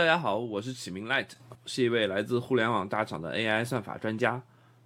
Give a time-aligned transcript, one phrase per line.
[0.00, 1.28] 大家好，我是启明 Light，
[1.66, 4.42] 是一位来自互联网大厂的 AI 算法专家，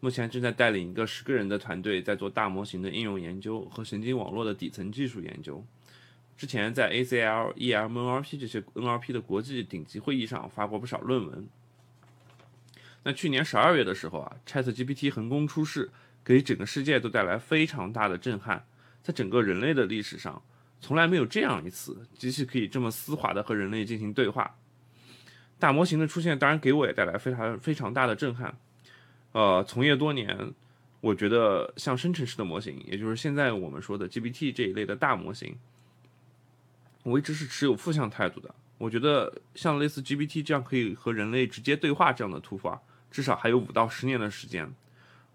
[0.00, 5.64] 目前正在带领一个十个人的团队，在做大模型的应用研究和神经网络的底层技术研究。
[6.36, 11.48] 之前在 ACL、EM、NLP 这些 NLP 的国际顶级会议上发过不少论文。
[13.04, 15.88] 那去年十二月的时候啊，ChatGPT 横空出世，
[16.24, 18.66] 给整个世界都带来非常大的震撼，
[19.04, 20.42] 在整个人类的历史上。
[20.80, 24.52] 从来没有这样一次，机器可以这么丝滑的和人类进行对话。
[25.58, 28.56] 大模型的出现，当然给我也带来非常非常大的震撼。
[29.32, 30.52] 呃，从业多年，
[31.00, 35.56] 我觉得像生成式的模型，也就是现在我们说的 GPT 这一类的大模型，
[37.02, 38.54] 我一直是持有负向态度的。
[38.78, 42.80] 我觉得像类似 GPT 这样可以和人类直接对话这样的突发，
[43.10, 44.74] 至少还有五到十年的时间。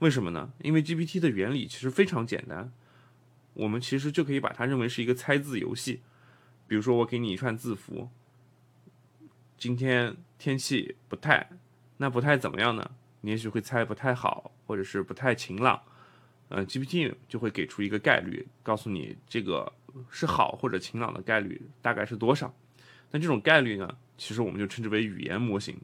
[0.00, 0.50] 为什么呢？
[0.62, 2.72] 因为 GPT 的原理其实非常简单。
[3.54, 6.00] 我们其实就可以把它认为是一个猜字游戏，
[6.66, 8.08] 比如说我给你一串字符，
[9.60, 11.50] 今天天气不太，
[11.98, 12.92] 那不太怎么样呢？
[13.20, 15.82] 你也许会猜不太好，或者是不太晴朗，
[16.48, 19.70] 嗯，GPT 就会给出一个概率，告诉你这个
[20.08, 22.54] 是好或者晴朗的概率大概是多少。
[23.10, 25.78] 那这种概率呢，其实我们就称之为语言模型。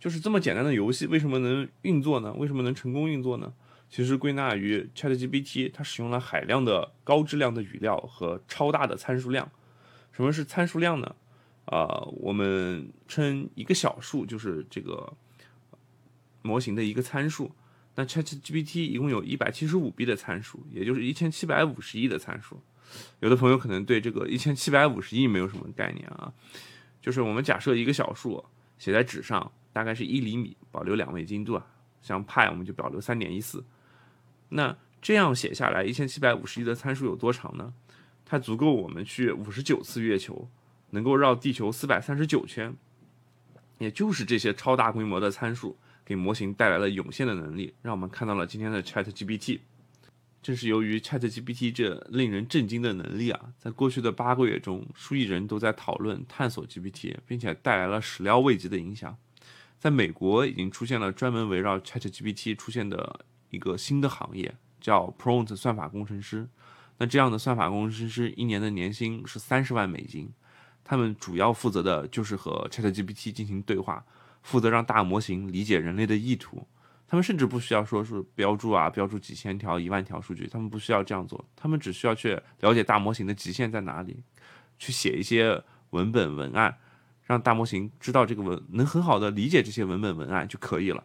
[0.00, 2.32] 就是这么简单的游戏，为什么能运作呢？
[2.32, 3.54] 为什么能成功运作呢？
[3.88, 9.48] 其实归纳于 ChatGPT，它使用了海量的高质量的语料和超大的参数量。
[10.10, 11.14] 什么是参数量呢？
[11.66, 15.12] 啊，我们称一个小数就是这个
[16.42, 17.52] 模型的一个参数。
[17.94, 22.60] 那 ChatGPT 一共有一百七十五 B 的参数，也就是一千七百五十亿的参数。
[23.20, 26.32] 有的朋友可能对这个一千七百五十亿没有什么概念啊。
[27.00, 28.44] 就是我们假设一个小数
[28.78, 31.66] 写在纸上，大概是一厘米，保留两位精度啊，
[32.00, 33.64] 像派我们就保留三点一四。
[34.50, 37.74] 那这样写下来，一千七百五十亿的参数有多长呢？
[38.24, 40.48] 它足够我们去五十九次月球，
[40.92, 42.74] 能够绕地球四百三十九圈。
[43.78, 49.58] 也就是这些超大规模的参数，给模型带来了涌现的能力，让我们看到了今天的 ChatGPT。
[50.40, 59.16] 正是由于 ChatGPT 这令人震惊的能力啊，在过去的八个月中，数亿人都在讨论、探索 GPT，并且带来了始料未及的影响。
[59.78, 63.26] 在美国，已经出现了专门围绕 ChatGPT 出现的。
[63.52, 66.48] 一个新的行业叫 Prompt 算法工程师，
[66.96, 70.32] 那这样的算法工程师一年的年薪是三十万美金，
[70.84, 74.04] 他们主要负责的就是和 ChatGPT 进行对话，
[74.42, 76.66] 负责让大模型理解人类的意图。
[77.06, 84.22] 他们甚至不需要说是标注啊，标注几千条、一万条数据，他们不需要这样做，他们只需要去了解大模型的极限在哪里，
[84.78, 86.78] 去写一些文本文案，
[87.24, 91.04] 让大模型知道这个文能很好的理解这些文本文案就可以了。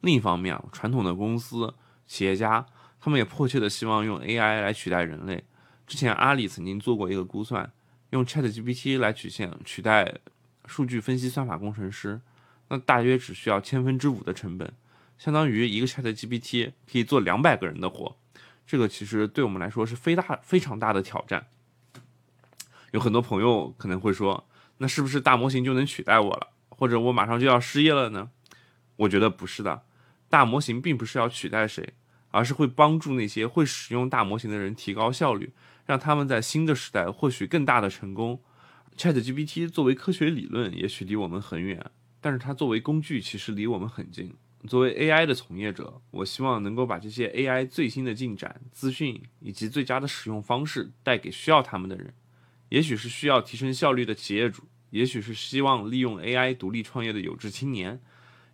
[0.00, 1.74] 另一方面啊，传统的公司、
[2.06, 2.64] 企业家，
[2.98, 5.44] 他们也迫切的希望用 AI 来取代人类。
[5.86, 7.70] 之前阿里曾经做过一个估算，
[8.10, 10.18] 用 ChatGPT 来取现取代
[10.66, 12.20] 数据分析算法工程师，
[12.68, 14.72] 那大约只需要千分之五的成本，
[15.18, 18.16] 相当于一个 ChatGPT 可以做两百个人的活。
[18.66, 21.46] 这个其实对我们来说是非大非常大的挑战。
[22.92, 24.48] 有很多朋友可能会说，
[24.78, 26.48] 那是不是大模型就能取代我了？
[26.68, 28.30] 或者我马上就要失业了呢？
[28.96, 29.82] 我觉得不是的。
[30.28, 31.94] 大模型并不是要取代谁，
[32.30, 35.52] 而是会帮助那些会使用大模型的人提高效率，
[35.86, 38.40] 让他们在新的时代获取更大的成功。
[38.96, 44.34] ChatGPT 作为科学理论，也许离我们很远，但是它作为工具，其实离我们很近。
[44.68, 52.12] 作为 AI 的从业者，我希望能够把这些 AI 最新的进展、资讯以及最佳的使用方式带给需要他们的人。
[52.68, 58.00] 也许是需要提升效率的企业主，也许是希望利用 AI 独立创业的有志青年。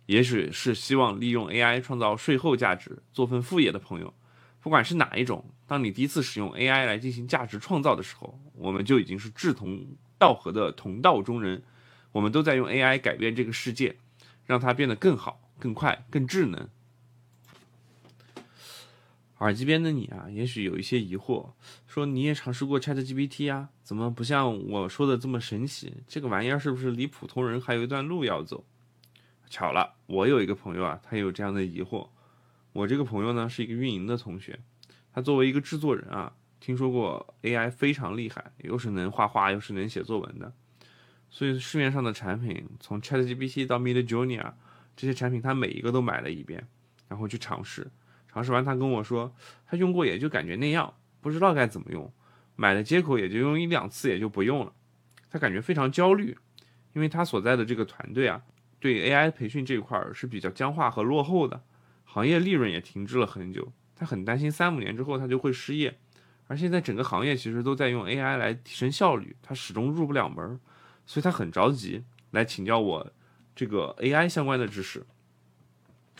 [0.07, 4.13] 也许是希望利用 AI 创造税后价值、做份副业的朋友，
[4.61, 9.85] 不管是哪一种，当你第一次使用 AI 来进行价值创造的时候，我们就已经是志同
[10.17, 11.61] 道合的同道中人。
[12.13, 13.97] 我们都在用 AI 改变这个世界，
[14.45, 16.67] 让它变得更好、更快、更智能。
[19.39, 21.51] 耳机边的你啊，也许有一些疑惑，
[21.85, 25.93] 说你也尝试过 ChatGPT 啊，怎么不像我说的这么神奇？
[26.07, 28.63] 这个玩意儿是不是离普通人还有一段路要走？
[29.49, 32.09] 巧了，我有一个朋友啊，他有这样的疑惑。
[32.73, 34.59] 我这个朋友呢是一个运营的同学，
[35.11, 40.53] 他作为一个制作人啊，听说过 AI 非常厉害，又是能画画又是能写作文的，
[41.29, 44.55] 所以市面上的产品，从 ChatGPT 到 Midjourney 啊，
[44.95, 46.67] 这些产品他每一个都买了一遍，
[47.07, 47.89] 然后去尝试。
[48.27, 49.33] 尝试完，他跟我说，
[49.65, 52.13] 他用过也就感觉那样，不知道该怎么用，
[52.55, 54.73] 买了接口也就用一两次也就不用了。
[55.31, 56.37] 他感觉非常焦虑，
[56.93, 58.43] 因为他所在的这个团队啊。
[58.79, 61.63] 对 AI 培训这一块是比较僵化和落后的，
[62.05, 63.71] 行业利润也停滞了很久。
[63.95, 65.97] 他很担心三五年之后他就会失业，
[66.47, 70.59] 而现在整个行业其实都在用 AI 来提升效率，他始终入不了门。
[71.05, 73.11] 所以他很着急来请教我
[73.55, 75.05] 这个 AI 相关的知识。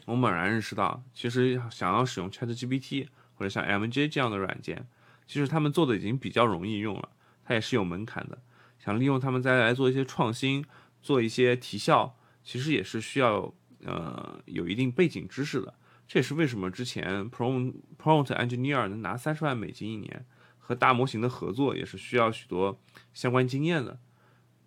[0.05, 4.87] 我猛然认识到，其实想要使用 ChatGPT 或者像 MJ 这样的软件，
[5.27, 7.09] 其实他们做的已经比较容易用了，
[7.43, 8.37] 它也是有门槛的。
[8.79, 10.63] 想利用他们再来做一些创新，
[11.01, 12.15] 做一些提效，
[12.47, 13.53] 其实也是需要
[13.83, 15.73] 呃有一定背景知识的。
[16.07, 20.25] 这也是为什么之前 Prompt Prompt Engineer 能拿三十万美金一年，
[20.57, 22.79] 和大模型的合作也是需要许多
[23.13, 23.99] 相关经验的。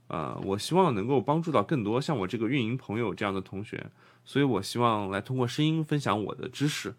[0.09, 3.91] 呃，我希望能够帮助到更多像我这个运营朋友这样的同学，
[4.27, 6.95] 所以我希望来通过声音分享我的知识。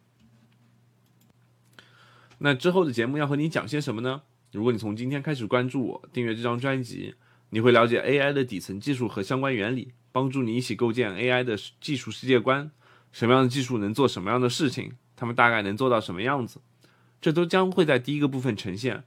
[2.40, 4.24] 那之后的节目要和你讲些什么呢？
[4.52, 7.14] 如果你从今天开始关注我，订阅这张专辑，
[7.52, 12.72] 你会了解 AI 的底层技术和相关原理，帮助你一起构建 AI 的技术世界观。
[13.12, 14.94] 什么样的技术能做什么样的事情？
[15.16, 16.62] 他们大概能做到什么样子？
[17.20, 19.04] 这都将会在第一个部分呈现。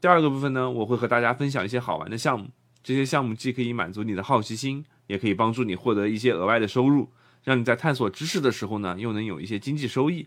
[0.00, 2.50] 第二个部分呢，我会和大家分享一些好玩的项目。
[2.82, 7.12] 这些项目既可以满足你的好奇心，也可以帮助你获得一些额外的收入，
[7.44, 10.26] 让你在探索知识的时候呢，又能有一些经济收益。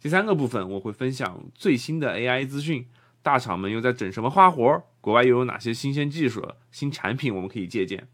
[0.00, 2.86] 第三个部分，我会分享最新的 AI 资讯。
[3.20, 4.82] 大厂们又在整什么花活？
[5.00, 8.08] 国外又有哪些新鲜技术、新产品我们可以借鉴？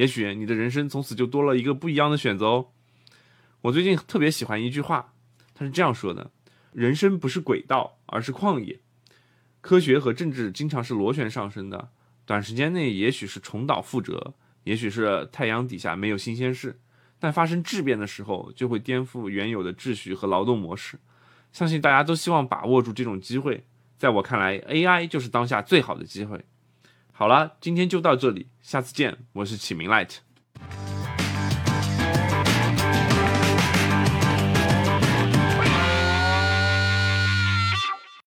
[0.00, 2.68] 也许你的人生从此就多了一个不一样的选择哦。
[3.60, 5.12] 我最近特别喜欢一句话，
[5.52, 6.30] 他是这样说的
[6.72, 8.80] ：“人生不是轨道，而是旷野。
[9.60, 11.90] 科学和政治经常是螺旋上升的，
[12.24, 14.32] 短时间内也许是重蹈覆辙，
[14.64, 16.80] 也许是太阳底下没有新鲜事，
[17.18, 20.98] 但发生质变的时候，就会颠覆原有的秩序和劳动模式。
[21.52, 23.66] 相信大家都希望把握住这种机会。”
[23.98, 26.42] 在我看来，AI 就是当下最好的机会。
[27.20, 29.14] 好了，今天就到这里，下次见。
[29.34, 30.29] 我是启明 Light。